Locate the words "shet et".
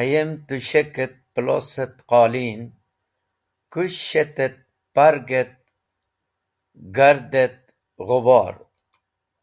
4.06-4.56